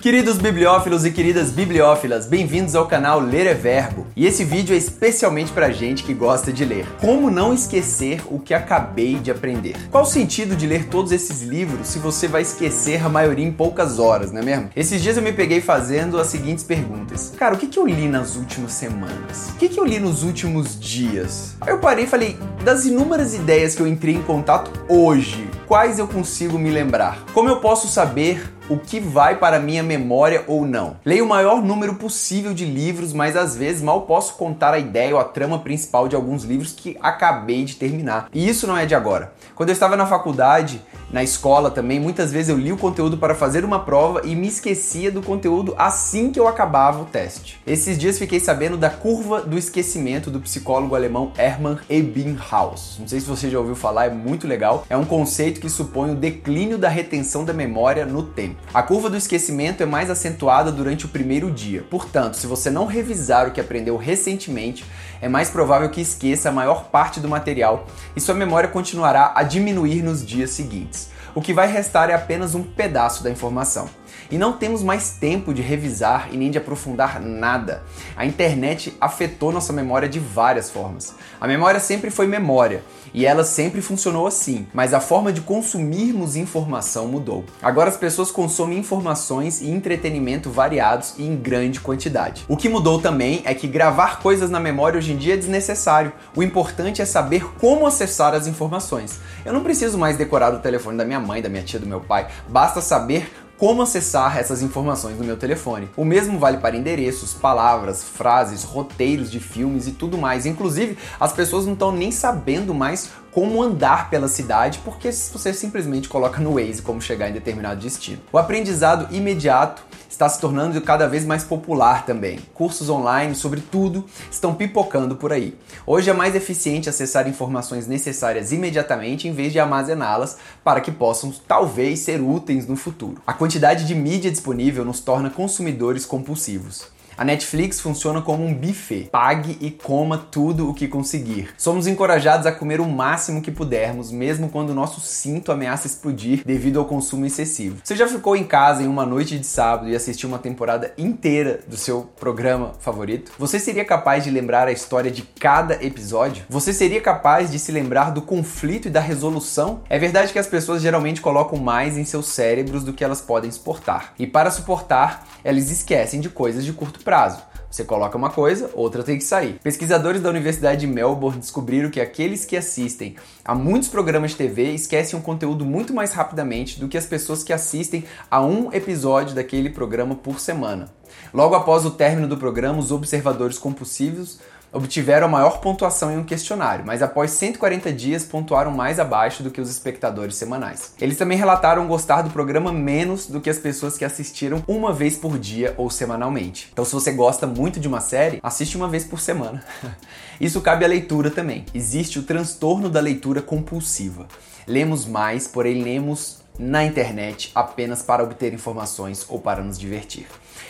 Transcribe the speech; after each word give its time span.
Queridos 0.00 0.38
bibliófilos 0.38 1.04
e 1.04 1.10
queridas 1.10 1.50
bibliófilas, 1.50 2.24
bem-vindos 2.24 2.74
ao 2.74 2.86
canal 2.86 3.20
Ler 3.20 3.46
é 3.46 3.52
Verbo. 3.52 4.06
E 4.16 4.26
esse 4.26 4.44
vídeo 4.44 4.72
é 4.74 4.78
especialmente 4.78 5.52
pra 5.52 5.72
gente 5.72 6.04
que 6.04 6.14
gosta 6.14 6.50
de 6.50 6.64
ler. 6.64 6.86
Como 6.98 7.30
não 7.30 7.52
esquecer 7.52 8.22
o 8.30 8.38
que 8.38 8.54
acabei 8.54 9.16
de 9.16 9.30
aprender? 9.30 9.76
Qual 9.90 10.04
o 10.04 10.06
sentido 10.06 10.56
de 10.56 10.66
ler 10.66 10.86
todos 10.86 11.12
esses 11.12 11.42
livros 11.42 11.86
se 11.86 11.98
você 11.98 12.26
vai 12.26 12.40
esquecer 12.40 13.04
a 13.04 13.10
maioria 13.10 13.44
em 13.44 13.52
poucas 13.52 13.98
horas, 13.98 14.32
não 14.32 14.40
é 14.40 14.42
mesmo? 14.42 14.70
Esses 14.74 15.02
dias 15.02 15.18
eu 15.18 15.22
me 15.22 15.34
peguei 15.34 15.60
fazendo 15.60 16.18
as 16.18 16.28
seguintes 16.28 16.64
perguntas. 16.64 17.34
Cara, 17.36 17.54
o 17.54 17.58
que, 17.58 17.66
que 17.66 17.78
eu 17.78 17.86
li 17.86 18.08
nas 18.08 18.36
últimas 18.36 18.72
semanas? 18.72 19.50
O 19.50 19.56
que, 19.58 19.68
que 19.68 19.78
eu 19.78 19.84
li 19.84 19.98
nos 19.98 20.22
últimos 20.22 20.80
dias? 20.80 21.56
Aí 21.60 21.74
eu 21.74 21.78
parei 21.78 22.04
e 22.04 22.08
falei, 22.08 22.38
das 22.64 22.86
inúmeras 22.86 23.34
ideias 23.34 23.74
que 23.74 23.82
eu 23.82 23.86
entrei 23.86 24.14
em 24.14 24.22
contato 24.22 24.72
hoje, 24.88 25.46
quais 25.70 26.00
eu 26.00 26.08
consigo 26.08 26.58
me 26.58 26.68
lembrar? 26.68 27.24
Como 27.32 27.48
eu 27.48 27.60
posso 27.60 27.86
saber 27.86 28.52
o 28.70 28.76
que 28.76 29.00
vai 29.00 29.36
para 29.36 29.58
minha 29.58 29.82
memória 29.82 30.44
ou 30.46 30.64
não. 30.64 30.96
Leio 31.04 31.24
o 31.24 31.28
maior 31.28 31.60
número 31.60 31.96
possível 31.96 32.54
de 32.54 32.64
livros, 32.64 33.12
mas 33.12 33.36
às 33.36 33.56
vezes 33.56 33.82
mal 33.82 34.02
posso 34.02 34.34
contar 34.34 34.72
a 34.72 34.78
ideia 34.78 35.14
ou 35.14 35.20
a 35.20 35.24
trama 35.24 35.58
principal 35.58 36.06
de 36.06 36.14
alguns 36.14 36.44
livros 36.44 36.72
que 36.72 36.96
acabei 37.02 37.64
de 37.64 37.74
terminar. 37.74 38.28
E 38.32 38.48
isso 38.48 38.68
não 38.68 38.76
é 38.76 38.86
de 38.86 38.94
agora. 38.94 39.32
Quando 39.60 39.68
eu 39.68 39.74
estava 39.74 39.94
na 39.94 40.06
faculdade, 40.06 40.80
na 41.12 41.22
escola 41.22 41.70
também, 41.70 42.00
muitas 42.00 42.32
vezes 42.32 42.48
eu 42.48 42.56
li 42.56 42.72
o 42.72 42.78
conteúdo 42.78 43.18
para 43.18 43.34
fazer 43.34 43.62
uma 43.62 43.80
prova 43.80 44.22
e 44.24 44.34
me 44.34 44.48
esquecia 44.48 45.10
do 45.10 45.20
conteúdo 45.20 45.74
assim 45.76 46.32
que 46.32 46.40
eu 46.40 46.48
acabava 46.48 47.02
o 47.02 47.04
teste. 47.04 47.60
Esses 47.66 47.98
dias 47.98 48.18
fiquei 48.18 48.40
sabendo 48.40 48.78
da 48.78 48.88
curva 48.88 49.42
do 49.42 49.58
esquecimento 49.58 50.30
do 50.30 50.40
psicólogo 50.40 50.94
alemão 50.94 51.30
Hermann 51.36 51.78
Ebbinghaus. 51.90 52.96
Não 53.00 53.06
sei 53.06 53.20
se 53.20 53.26
você 53.26 53.50
já 53.50 53.58
ouviu 53.58 53.74
falar, 53.74 54.06
é 54.06 54.10
muito 54.10 54.46
legal. 54.46 54.86
É 54.88 54.96
um 54.96 55.04
conceito 55.04 55.60
que 55.60 55.68
supõe 55.68 56.12
o 56.12 56.16
declínio 56.16 56.78
da 56.78 56.88
retenção 56.88 57.44
da 57.44 57.52
memória 57.52 58.06
no 58.06 58.22
tempo. 58.22 58.56
A 58.72 58.82
curva 58.82 59.10
do 59.10 59.16
esquecimento 59.18 59.82
é 59.82 59.86
mais 59.86 60.08
acentuada 60.08 60.72
durante 60.72 61.04
o 61.04 61.08
primeiro 61.08 61.50
dia. 61.50 61.84
Portanto, 61.90 62.38
se 62.38 62.46
você 62.46 62.70
não 62.70 62.86
revisar 62.86 63.48
o 63.48 63.50
que 63.50 63.60
aprendeu 63.60 63.98
recentemente, 63.98 64.86
é 65.20 65.28
mais 65.28 65.50
provável 65.50 65.90
que 65.90 66.00
esqueça 66.00 66.48
a 66.48 66.52
maior 66.52 66.84
parte 66.84 67.20
do 67.20 67.28
material 67.28 67.84
e 68.16 68.20
sua 68.22 68.34
memória 68.34 68.70
continuará 68.70 69.32
a 69.34 69.49
diminuir 69.50 70.02
nos 70.02 70.24
dias 70.24 70.50
seguintes. 70.50 71.10
O 71.34 71.40
que 71.42 71.52
vai 71.52 71.70
restar 71.70 72.08
é 72.08 72.14
apenas 72.14 72.54
um 72.54 72.62
pedaço 72.62 73.22
da 73.22 73.30
informação. 73.30 73.88
E 74.30 74.38
não 74.38 74.52
temos 74.52 74.82
mais 74.82 75.12
tempo 75.12 75.54
de 75.54 75.62
revisar 75.62 76.28
e 76.32 76.36
nem 76.36 76.50
de 76.50 76.58
aprofundar 76.58 77.20
nada. 77.20 77.82
A 78.16 78.26
internet 78.26 78.96
afetou 79.00 79.52
nossa 79.52 79.72
memória 79.72 80.08
de 80.08 80.18
várias 80.18 80.70
formas. 80.70 81.14
A 81.40 81.46
memória 81.46 81.80
sempre 81.80 82.10
foi 82.10 82.26
memória 82.26 82.82
e 83.12 83.26
ela 83.26 83.44
sempre 83.44 83.80
funcionou 83.80 84.26
assim, 84.26 84.66
mas 84.72 84.94
a 84.94 85.00
forma 85.00 85.32
de 85.32 85.40
consumirmos 85.40 86.36
informação 86.36 87.08
mudou. 87.08 87.44
Agora 87.60 87.88
as 87.88 87.96
pessoas 87.96 88.30
consomem 88.30 88.78
informações 88.78 89.60
e 89.60 89.70
entretenimento 89.70 90.50
variados 90.50 91.14
e 91.18 91.24
em 91.24 91.36
grande 91.36 91.80
quantidade. 91.80 92.44
O 92.48 92.56
que 92.56 92.68
mudou 92.68 93.00
também 93.00 93.42
é 93.44 93.54
que 93.54 93.66
gravar 93.66 94.20
coisas 94.20 94.50
na 94.50 94.60
memória 94.60 94.98
hoje 94.98 95.12
em 95.12 95.16
dia 95.16 95.34
é 95.34 95.36
desnecessário. 95.36 96.12
O 96.34 96.42
importante 96.42 97.02
é 97.02 97.04
saber 97.04 97.44
como 97.58 97.86
acessar 97.86 98.34
as 98.34 98.46
informações. 98.46 99.20
Eu 99.44 99.52
não 99.52 99.62
preciso 99.62 99.98
mais 99.98 100.16
decorar 100.16 100.54
o 100.54 100.58
telefone 100.58 100.96
da 100.96 101.04
minha 101.04 101.20
mãe, 101.20 101.42
da 101.42 101.48
minha 101.48 101.62
tia, 101.62 101.80
do 101.80 101.86
meu 101.86 102.00
pai, 102.00 102.28
basta 102.48 102.80
saber 102.80 103.30
como 103.60 103.82
acessar 103.82 104.38
essas 104.38 104.62
informações 104.62 105.18
no 105.18 105.24
meu 105.24 105.36
telefone. 105.36 105.90
O 105.94 106.02
mesmo 106.02 106.38
vale 106.38 106.56
para 106.56 106.74
endereços, 106.74 107.34
palavras, 107.34 108.02
frases, 108.02 108.64
roteiros 108.64 109.30
de 109.30 109.38
filmes 109.38 109.86
e 109.86 109.92
tudo 109.92 110.16
mais. 110.16 110.46
Inclusive, 110.46 110.96
as 111.20 111.34
pessoas 111.34 111.66
não 111.66 111.74
estão 111.74 111.92
nem 111.92 112.10
sabendo 112.10 112.72
mais 112.72 113.10
como 113.30 113.62
andar 113.62 114.08
pela 114.08 114.28
cidade, 114.28 114.80
porque 114.82 115.12
você 115.12 115.52
simplesmente 115.52 116.08
coloca 116.08 116.40
no 116.40 116.54
Waze 116.54 116.80
como 116.80 117.02
chegar 117.02 117.28
em 117.28 117.34
determinado 117.34 117.82
destino. 117.82 118.22
O 118.32 118.38
aprendizado 118.38 119.14
imediato 119.14 119.89
está 120.10 120.28
se 120.28 120.40
tornando 120.40 120.78
cada 120.82 121.06
vez 121.06 121.24
mais 121.24 121.44
popular 121.44 122.04
também. 122.04 122.40
Cursos 122.52 122.90
online 122.90 123.34
sobre 123.34 123.60
tudo 123.60 124.04
estão 124.30 124.54
pipocando 124.54 125.14
por 125.14 125.32
aí. 125.32 125.56
Hoje 125.86 126.10
é 126.10 126.12
mais 126.12 126.34
eficiente 126.34 126.88
acessar 126.88 127.28
informações 127.28 127.86
necessárias 127.86 128.50
imediatamente 128.50 129.28
em 129.28 129.32
vez 129.32 129.52
de 129.52 129.60
armazená-las 129.60 130.36
para 130.64 130.80
que 130.80 130.90
possam 130.90 131.32
talvez 131.46 132.00
ser 132.00 132.20
úteis 132.20 132.66
no 132.66 132.76
futuro. 132.76 133.22
A 133.26 133.32
quantidade 133.32 133.86
de 133.86 133.94
mídia 133.94 134.30
disponível 134.30 134.84
nos 134.84 135.00
torna 135.00 135.30
consumidores 135.30 136.04
compulsivos. 136.04 136.88
A 137.20 137.24
Netflix 137.24 137.78
funciona 137.78 138.22
como 138.22 138.46
um 138.46 138.54
buffet. 138.54 139.10
Pague 139.12 139.58
e 139.60 139.70
coma 139.70 140.16
tudo 140.16 140.70
o 140.70 140.72
que 140.72 140.88
conseguir. 140.88 141.50
Somos 141.58 141.86
encorajados 141.86 142.46
a 142.46 142.52
comer 142.52 142.80
o 142.80 142.88
máximo 142.88 143.42
que 143.42 143.50
pudermos, 143.50 144.10
mesmo 144.10 144.48
quando 144.48 144.70
o 144.70 144.74
nosso 144.74 145.02
cinto 145.02 145.52
ameaça 145.52 145.86
explodir 145.86 146.42
devido 146.46 146.78
ao 146.78 146.86
consumo 146.86 147.26
excessivo. 147.26 147.76
Você 147.84 147.94
já 147.94 148.08
ficou 148.08 148.34
em 148.34 148.44
casa 148.44 148.82
em 148.82 148.86
uma 148.86 149.04
noite 149.04 149.38
de 149.38 149.46
sábado 149.46 149.90
e 149.90 149.94
assistiu 149.94 150.30
uma 150.30 150.38
temporada 150.38 150.94
inteira 150.96 151.60
do 151.68 151.76
seu 151.76 152.08
programa 152.18 152.72
favorito? 152.80 153.32
Você 153.38 153.58
seria 153.58 153.84
capaz 153.84 154.24
de 154.24 154.30
lembrar 154.30 154.66
a 154.66 154.72
história 154.72 155.10
de 155.10 155.20
cada 155.20 155.74
episódio? 155.84 156.44
Você 156.48 156.72
seria 156.72 157.02
capaz 157.02 157.50
de 157.50 157.58
se 157.58 157.70
lembrar 157.70 158.12
do 158.12 158.22
conflito 158.22 158.88
e 158.88 158.90
da 158.90 159.00
resolução? 159.00 159.82
É 159.90 159.98
verdade 159.98 160.32
que 160.32 160.38
as 160.38 160.46
pessoas 160.46 160.80
geralmente 160.80 161.20
colocam 161.20 161.58
mais 161.58 161.98
em 161.98 162.04
seus 162.06 162.28
cérebros 162.28 162.82
do 162.82 162.94
que 162.94 163.04
elas 163.04 163.20
podem 163.20 163.50
suportar. 163.50 164.14
E 164.18 164.26
para 164.26 164.50
suportar, 164.50 165.26
elas 165.44 165.70
esquecem 165.70 166.18
de 166.18 166.30
coisas 166.30 166.64
de 166.64 166.72
curto 166.72 167.00
prazo 167.00 167.09
prazo. 167.10 167.42
Você 167.68 167.82
coloca 167.82 168.16
uma 168.16 168.30
coisa, 168.30 168.70
outra 168.72 169.02
tem 169.02 169.18
que 169.18 169.24
sair. 169.24 169.58
Pesquisadores 169.64 170.22
da 170.22 170.28
Universidade 170.28 170.82
de 170.82 170.86
Melbourne 170.86 171.40
descobriram 171.40 171.90
que 171.90 172.00
aqueles 172.00 172.44
que 172.44 172.56
assistem 172.56 173.16
a 173.44 173.52
muitos 173.52 173.88
programas 173.88 174.30
de 174.30 174.36
TV 174.36 174.70
esquecem 174.70 175.18
um 175.18 175.22
conteúdo 175.22 175.64
muito 175.64 175.92
mais 175.92 176.12
rapidamente 176.12 176.78
do 176.78 176.86
que 176.86 176.96
as 176.96 177.06
pessoas 177.06 177.42
que 177.42 177.52
assistem 177.52 178.04
a 178.30 178.40
um 178.40 178.72
episódio 178.72 179.34
daquele 179.34 179.70
programa 179.70 180.14
por 180.14 180.38
semana. 180.38 180.88
Logo 181.34 181.56
após 181.56 181.84
o 181.84 181.90
término 181.90 182.28
do 182.28 182.36
programa, 182.36 182.78
os 182.78 182.92
observadores 182.92 183.58
compulsivos 183.58 184.38
obtiveram 184.72 185.26
a 185.26 185.30
maior 185.30 185.60
pontuação 185.60 186.10
em 186.10 186.18
um 186.18 186.24
questionário, 186.24 186.84
mas 186.86 187.02
após 187.02 187.32
140 187.32 187.92
dias 187.92 188.24
pontuaram 188.24 188.70
mais 188.70 189.00
abaixo 189.00 189.42
do 189.42 189.50
que 189.50 189.60
os 189.60 189.70
espectadores 189.70 190.36
semanais. 190.36 190.94
Eles 191.00 191.18
também 191.18 191.36
relataram 191.36 191.86
gostar 191.86 192.22
do 192.22 192.30
programa 192.30 192.72
menos 192.72 193.26
do 193.26 193.40
que 193.40 193.50
as 193.50 193.58
pessoas 193.58 193.98
que 193.98 194.04
assistiram 194.04 194.62
uma 194.66 194.92
vez 194.92 195.16
por 195.16 195.38
dia 195.38 195.74
ou 195.76 195.90
semanalmente. 195.90 196.68
Então, 196.72 196.84
se 196.84 196.92
você 196.92 197.12
gosta 197.12 197.46
muito 197.46 197.80
de 197.80 197.88
uma 197.88 198.00
série, 198.00 198.40
assiste 198.42 198.76
uma 198.76 198.88
vez 198.88 199.04
por 199.04 199.20
semana. 199.20 199.62
Isso 200.40 200.60
cabe 200.60 200.84
à 200.84 200.88
leitura 200.88 201.30
também. 201.30 201.66
Existe 201.74 202.18
o 202.18 202.22
transtorno 202.22 202.88
da 202.88 203.00
leitura 203.00 203.42
compulsiva. 203.42 204.26
Lemos 204.66 205.04
mais, 205.04 205.46
porém 205.48 205.82
lemos 205.82 206.39
na 206.60 206.84
internet 206.84 207.50
apenas 207.54 208.02
para 208.02 208.22
obter 208.22 208.52
informações 208.52 209.24
ou 209.30 209.40
para 209.40 209.62
nos 209.62 209.78
divertir. 209.78 210.26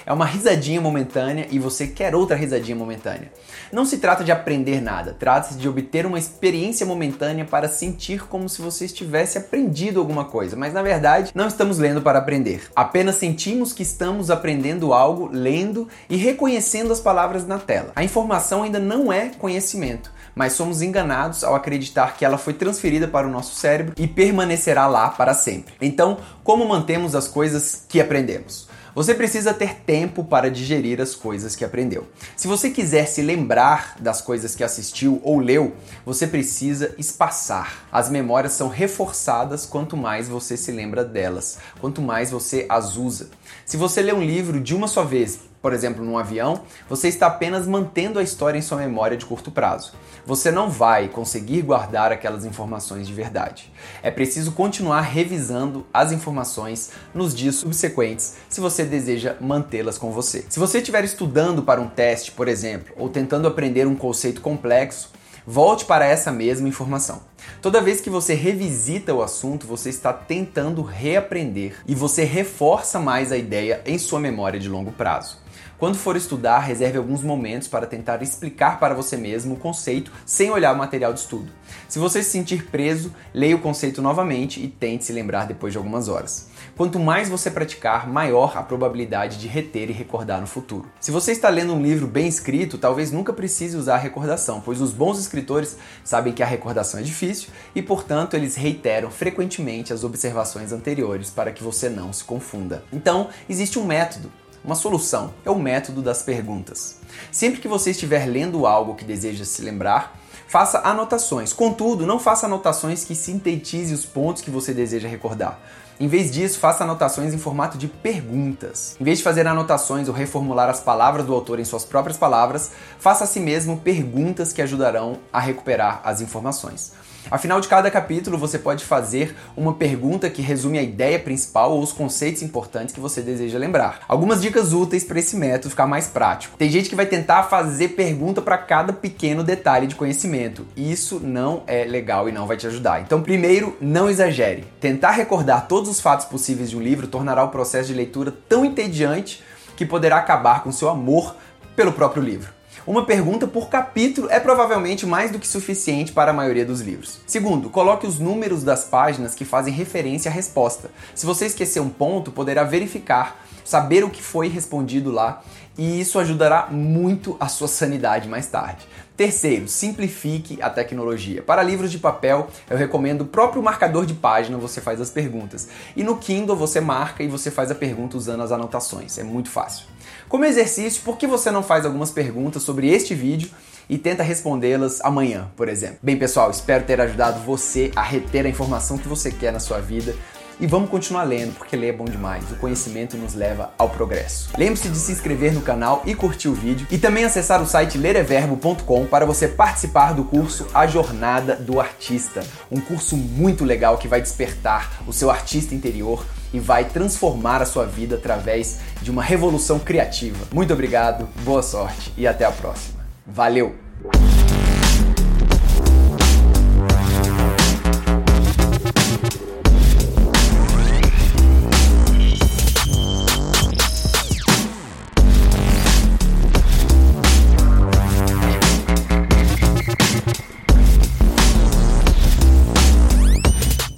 É 0.06 0.12
uma 0.12 0.24
risadinha 0.24 0.80
momentânea 0.80 1.48
e 1.50 1.58
você 1.58 1.88
quer 1.88 2.14
outra 2.14 2.36
risadinha 2.36 2.76
momentânea. 2.76 3.32
Não 3.72 3.84
se 3.84 3.98
trata 3.98 4.22
de 4.22 4.30
aprender 4.30 4.80
nada, 4.80 5.16
trata-se 5.18 5.58
de 5.58 5.68
obter 5.68 6.06
uma 6.06 6.18
experiência 6.18 6.86
momentânea 6.86 7.44
para 7.44 7.68
sentir 7.68 8.24
como 8.26 8.48
se 8.48 8.62
você 8.62 8.84
estivesse 8.84 9.36
aprendido 9.36 9.98
alguma 9.98 10.24
coisa, 10.24 10.56
mas 10.56 10.72
na 10.72 10.80
verdade 10.80 11.32
não 11.34 11.48
estamos 11.48 11.78
lendo 11.78 12.00
para 12.00 12.20
aprender. 12.20 12.70
Apenas 12.74 13.16
sentimos 13.16 13.72
que 13.72 13.82
estamos 13.82 14.30
aprendendo 14.30 14.92
algo 14.92 15.28
lendo 15.32 15.88
e 16.08 16.16
reconhecendo 16.16 16.92
as 16.92 17.00
palavras 17.00 17.46
na 17.46 17.58
tela. 17.58 17.90
A 17.96 18.04
informação 18.04 18.62
ainda 18.62 18.78
não 18.78 19.12
é 19.12 19.30
conhecimento 19.30 20.12
mas 20.34 20.52
somos 20.52 20.82
enganados 20.82 21.44
ao 21.44 21.54
acreditar 21.54 22.16
que 22.16 22.24
ela 22.24 22.38
foi 22.38 22.54
transferida 22.54 23.08
para 23.08 23.26
o 23.26 23.30
nosso 23.30 23.54
cérebro 23.54 23.94
e 23.96 24.06
permanecerá 24.06 24.86
lá 24.86 25.08
para 25.08 25.34
sempre. 25.34 25.74
Então, 25.80 26.18
como 26.42 26.68
mantemos 26.68 27.14
as 27.14 27.28
coisas 27.28 27.84
que 27.88 28.00
aprendemos? 28.00 28.68
Você 28.94 29.14
precisa 29.14 29.54
ter 29.54 29.76
tempo 29.76 30.24
para 30.24 30.50
digerir 30.50 31.00
as 31.00 31.14
coisas 31.14 31.54
que 31.54 31.64
aprendeu. 31.64 32.08
Se 32.36 32.48
você 32.48 32.70
quiser 32.70 33.06
se 33.06 33.22
lembrar 33.22 33.96
das 34.00 34.20
coisas 34.20 34.56
que 34.56 34.64
assistiu 34.64 35.20
ou 35.22 35.38
leu, 35.38 35.74
você 36.04 36.26
precisa 36.26 36.92
espaçar. 36.98 37.86
As 37.92 38.10
memórias 38.10 38.52
são 38.52 38.68
reforçadas 38.68 39.64
quanto 39.64 39.96
mais 39.96 40.28
você 40.28 40.56
se 40.56 40.72
lembra 40.72 41.04
delas, 41.04 41.58
quanto 41.80 42.02
mais 42.02 42.30
você 42.30 42.66
as 42.68 42.96
usa. 42.96 43.30
Se 43.64 43.76
você 43.76 44.02
lê 44.02 44.12
um 44.12 44.22
livro 44.22 44.60
de 44.60 44.74
uma 44.74 44.88
só 44.88 45.04
vez, 45.04 45.38
por 45.62 45.72
exemplo, 45.72 46.04
num 46.04 46.16
avião, 46.16 46.62
você 46.88 47.08
está 47.08 47.26
apenas 47.26 47.66
mantendo 47.66 48.18
a 48.18 48.22
história 48.22 48.58
em 48.58 48.62
sua 48.62 48.78
memória 48.78 49.16
de 49.16 49.26
curto 49.26 49.50
prazo. 49.50 49.92
Você 50.24 50.50
não 50.50 50.70
vai 50.70 51.08
conseguir 51.08 51.62
guardar 51.62 52.12
aquelas 52.12 52.44
informações 52.44 53.06
de 53.06 53.12
verdade. 53.12 53.70
É 54.02 54.10
preciso 54.10 54.52
continuar 54.52 55.02
revisando 55.02 55.86
as 55.92 56.12
informações 56.12 56.90
nos 57.14 57.34
dias 57.34 57.56
subsequentes 57.56 58.36
se 58.48 58.60
você 58.60 58.84
deseja 58.84 59.36
mantê-las 59.40 59.98
com 59.98 60.10
você. 60.10 60.44
Se 60.48 60.58
você 60.58 60.78
estiver 60.78 61.04
estudando 61.04 61.62
para 61.62 61.80
um 61.80 61.88
teste, 61.88 62.32
por 62.32 62.48
exemplo, 62.48 62.94
ou 62.96 63.08
tentando 63.08 63.46
aprender 63.46 63.86
um 63.86 63.96
conceito 63.96 64.40
complexo, 64.40 65.10
volte 65.46 65.84
para 65.84 66.06
essa 66.06 66.30
mesma 66.30 66.68
informação. 66.68 67.20
Toda 67.60 67.80
vez 67.80 68.00
que 68.00 68.08
você 68.08 68.34
revisita 68.34 69.12
o 69.14 69.22
assunto, 69.22 69.66
você 69.66 69.90
está 69.90 70.12
tentando 70.12 70.82
reaprender 70.82 71.74
e 71.86 71.94
você 71.94 72.24
reforça 72.24 72.98
mais 72.98 73.32
a 73.32 73.36
ideia 73.36 73.82
em 73.84 73.98
sua 73.98 74.20
memória 74.20 74.60
de 74.60 74.68
longo 74.68 74.92
prazo. 74.92 75.38
Quando 75.80 75.96
for 75.96 76.14
estudar, 76.14 76.58
reserve 76.58 76.98
alguns 76.98 77.22
momentos 77.22 77.66
para 77.66 77.86
tentar 77.86 78.22
explicar 78.22 78.78
para 78.78 78.92
você 78.92 79.16
mesmo 79.16 79.54
o 79.54 79.56
conceito 79.56 80.12
sem 80.26 80.50
olhar 80.50 80.74
o 80.74 80.78
material 80.78 81.10
de 81.14 81.20
estudo. 81.20 81.50
Se 81.88 81.98
você 81.98 82.22
se 82.22 82.28
sentir 82.28 82.66
preso, 82.66 83.14
leia 83.32 83.56
o 83.56 83.60
conceito 83.60 84.02
novamente 84.02 84.62
e 84.62 84.68
tente 84.68 85.06
se 85.06 85.12
lembrar 85.14 85.46
depois 85.46 85.72
de 85.72 85.78
algumas 85.78 86.06
horas. 86.06 86.50
Quanto 86.76 87.00
mais 87.00 87.30
você 87.30 87.50
praticar, 87.50 88.06
maior 88.06 88.58
a 88.58 88.62
probabilidade 88.62 89.38
de 89.38 89.48
reter 89.48 89.88
e 89.88 89.94
recordar 89.94 90.38
no 90.38 90.46
futuro. 90.46 90.86
Se 91.00 91.10
você 91.10 91.32
está 91.32 91.48
lendo 91.48 91.72
um 91.72 91.82
livro 91.82 92.06
bem 92.06 92.28
escrito, 92.28 92.76
talvez 92.76 93.10
nunca 93.10 93.32
precise 93.32 93.74
usar 93.74 93.94
a 93.94 93.98
recordação, 93.98 94.60
pois 94.60 94.82
os 94.82 94.92
bons 94.92 95.18
escritores 95.18 95.78
sabem 96.04 96.34
que 96.34 96.42
a 96.42 96.46
recordação 96.46 97.00
é 97.00 97.02
difícil 97.02 97.48
e, 97.74 97.80
portanto, 97.80 98.34
eles 98.34 98.54
reiteram 98.54 99.10
frequentemente 99.10 99.94
as 99.94 100.04
observações 100.04 100.72
anteriores 100.72 101.30
para 101.30 101.52
que 101.52 101.64
você 101.64 101.88
não 101.88 102.12
se 102.12 102.22
confunda. 102.22 102.84
Então, 102.92 103.28
existe 103.48 103.78
um 103.78 103.84
método 103.86 104.30
uma 104.64 104.74
solução 104.74 105.32
é 105.44 105.50
o 105.50 105.58
método 105.58 106.02
das 106.02 106.22
perguntas. 106.22 106.96
Sempre 107.32 107.60
que 107.60 107.68
você 107.68 107.90
estiver 107.90 108.26
lendo 108.26 108.66
algo 108.66 108.94
que 108.94 109.04
deseja 109.04 109.44
se 109.44 109.62
lembrar, 109.62 110.18
faça 110.46 110.80
anotações. 110.80 111.52
Contudo, 111.52 112.06
não 112.06 112.18
faça 112.18 112.46
anotações 112.46 113.04
que 113.04 113.14
sintetize 113.14 113.94
os 113.94 114.04
pontos 114.04 114.42
que 114.42 114.50
você 114.50 114.74
deseja 114.74 115.08
recordar. 115.08 115.58
Em 116.00 116.08
vez 116.08 116.30
disso, 116.30 116.58
faça 116.58 116.82
anotações 116.82 117.34
em 117.34 117.38
formato 117.38 117.76
de 117.76 117.86
perguntas. 117.86 118.96
Em 118.98 119.04
vez 119.04 119.18
de 119.18 119.24
fazer 119.24 119.46
anotações 119.46 120.08
ou 120.08 120.14
reformular 120.14 120.70
as 120.70 120.80
palavras 120.80 121.26
do 121.26 121.34
autor 121.34 121.60
em 121.60 121.64
suas 121.64 121.84
próprias 121.84 122.16
palavras, 122.16 122.70
faça 122.98 123.24
a 123.24 123.26
si 123.26 123.38
mesmo 123.38 123.76
perguntas 123.76 124.50
que 124.50 124.62
ajudarão 124.62 125.18
a 125.30 125.38
recuperar 125.38 126.00
as 126.02 126.22
informações. 126.22 126.92
Ao 127.28 127.38
final 127.38 127.60
de 127.60 127.68
cada 127.68 127.90
capítulo, 127.90 128.38
você 128.38 128.58
pode 128.58 128.84
fazer 128.84 129.36
uma 129.56 129.74
pergunta 129.74 130.30
que 130.30 130.40
resume 130.40 130.78
a 130.78 130.82
ideia 130.82 131.18
principal 131.18 131.72
ou 131.72 131.82
os 131.82 131.92
conceitos 131.92 132.42
importantes 132.42 132.94
que 132.94 133.00
você 133.00 133.20
deseja 133.20 133.58
lembrar. 133.58 134.00
Algumas 134.08 134.40
dicas 134.40 134.72
úteis 134.72 135.04
para 135.04 135.18
esse 135.18 135.36
método 135.36 135.70
ficar 135.70 135.86
mais 135.86 136.06
prático. 136.06 136.56
Tem 136.56 136.70
gente 136.70 136.88
que 136.88 136.96
vai 136.96 137.06
tentar 137.06 137.44
fazer 137.44 137.88
pergunta 137.90 138.40
para 138.40 138.56
cada 138.56 138.92
pequeno 138.92 139.44
detalhe 139.44 139.86
de 139.86 139.94
conhecimento. 139.94 140.66
Isso 140.76 141.20
não 141.20 141.62
é 141.66 141.84
legal 141.84 142.28
e 142.28 142.32
não 142.32 142.46
vai 142.46 142.56
te 142.56 142.66
ajudar. 142.66 143.02
Então, 143.02 143.22
primeiro, 143.22 143.76
não 143.80 144.08
exagere. 144.08 144.64
Tentar 144.80 145.10
recordar 145.10 145.68
todos 145.68 145.89
os 145.90 146.00
fatos 146.00 146.26
possíveis 146.26 146.70
de 146.70 146.76
um 146.76 146.80
livro 146.80 147.06
tornará 147.06 147.44
o 147.44 147.48
processo 147.48 147.88
de 147.88 147.94
leitura 147.94 148.32
tão 148.48 148.64
entediante 148.64 149.42
que 149.76 149.84
poderá 149.84 150.16
acabar 150.16 150.62
com 150.62 150.72
seu 150.72 150.88
amor 150.88 151.34
pelo 151.74 151.92
próprio 151.92 152.22
livro. 152.22 152.52
Uma 152.86 153.04
pergunta 153.04 153.46
por 153.46 153.68
capítulo 153.68 154.28
é 154.30 154.40
provavelmente 154.40 155.04
mais 155.04 155.30
do 155.30 155.38
que 155.38 155.46
suficiente 155.46 156.12
para 156.12 156.30
a 156.30 156.34
maioria 156.34 156.64
dos 156.64 156.80
livros. 156.80 157.20
Segundo, 157.26 157.68
coloque 157.68 158.06
os 158.06 158.18
números 158.18 158.64
das 158.64 158.84
páginas 158.84 159.34
que 159.34 159.44
fazem 159.44 159.72
referência 159.72 160.30
à 160.30 160.34
resposta. 160.34 160.90
Se 161.14 161.26
você 161.26 161.46
esquecer 161.46 161.80
um 161.80 161.90
ponto, 161.90 162.32
poderá 162.32 162.64
verificar, 162.64 163.44
saber 163.64 164.02
o 164.02 164.10
que 164.10 164.22
foi 164.22 164.48
respondido 164.48 165.10
lá 165.10 165.42
e 165.76 166.00
isso 166.00 166.18
ajudará 166.18 166.68
muito 166.70 167.36
a 167.38 167.48
sua 167.48 167.68
sanidade 167.68 168.28
mais 168.28 168.46
tarde. 168.46 168.86
Terceiro, 169.20 169.68
simplifique 169.68 170.62
a 170.62 170.70
tecnologia. 170.70 171.42
Para 171.42 171.62
livros 171.62 171.92
de 171.92 171.98
papel, 171.98 172.48
eu 172.70 172.74
recomendo 172.78 173.20
o 173.20 173.26
próprio 173.26 173.62
marcador 173.62 174.06
de 174.06 174.14
página, 174.14 174.56
você 174.56 174.80
faz 174.80 174.98
as 174.98 175.10
perguntas. 175.10 175.68
E 175.94 176.02
no 176.02 176.16
Kindle 176.16 176.56
você 176.56 176.80
marca 176.80 177.22
e 177.22 177.28
você 177.28 177.50
faz 177.50 177.70
a 177.70 177.74
pergunta 177.74 178.16
usando 178.16 178.42
as 178.42 178.50
anotações. 178.50 179.18
É 179.18 179.22
muito 179.22 179.50
fácil. 179.50 179.84
Como 180.26 180.46
exercício, 180.46 181.02
por 181.02 181.18
que 181.18 181.26
você 181.26 181.50
não 181.50 181.62
faz 181.62 181.84
algumas 181.84 182.10
perguntas 182.10 182.62
sobre 182.62 182.88
este 182.88 183.14
vídeo 183.14 183.50
e 183.90 183.98
tenta 183.98 184.22
respondê-las 184.22 185.02
amanhã, 185.02 185.50
por 185.54 185.68
exemplo? 185.68 185.98
Bem, 186.02 186.16
pessoal, 186.16 186.50
espero 186.50 186.84
ter 186.84 186.98
ajudado 186.98 187.40
você 187.40 187.92
a 187.94 188.00
reter 188.00 188.46
a 188.46 188.48
informação 188.48 188.96
que 188.96 189.06
você 189.06 189.30
quer 189.30 189.52
na 189.52 189.60
sua 189.60 189.80
vida. 189.80 190.16
E 190.60 190.66
vamos 190.66 190.90
continuar 190.90 191.24
lendo, 191.24 191.54
porque 191.54 191.74
ler 191.74 191.88
é 191.88 191.92
bom 191.92 192.04
demais. 192.04 192.44
O 192.52 192.56
conhecimento 192.56 193.16
nos 193.16 193.34
leva 193.34 193.72
ao 193.78 193.88
progresso. 193.88 194.50
Lembre-se 194.58 194.90
de 194.90 194.98
se 194.98 195.10
inscrever 195.10 195.54
no 195.54 195.62
canal 195.62 196.02
e 196.04 196.14
curtir 196.14 196.48
o 196.48 196.54
vídeo. 196.54 196.86
E 196.90 196.98
também 196.98 197.24
acessar 197.24 197.62
o 197.62 197.66
site 197.66 197.96
lereverbo.com 197.96 199.06
para 199.06 199.24
você 199.24 199.48
participar 199.48 200.12
do 200.12 200.24
curso 200.24 200.66
A 200.74 200.86
Jornada 200.86 201.56
do 201.56 201.80
Artista. 201.80 202.44
Um 202.70 202.78
curso 202.78 203.16
muito 203.16 203.64
legal 203.64 203.96
que 203.96 204.06
vai 204.06 204.20
despertar 204.20 205.02
o 205.06 205.14
seu 205.14 205.30
artista 205.30 205.74
interior 205.74 206.26
e 206.52 206.60
vai 206.60 206.84
transformar 206.84 207.62
a 207.62 207.66
sua 207.66 207.86
vida 207.86 208.16
através 208.16 208.80
de 209.00 209.10
uma 209.10 209.22
revolução 209.22 209.78
criativa. 209.78 210.46
Muito 210.52 210.74
obrigado, 210.74 211.26
boa 211.42 211.62
sorte 211.62 212.12
e 212.18 212.26
até 212.26 212.44
a 212.44 212.52
próxima. 212.52 213.00
Valeu! 213.26 213.74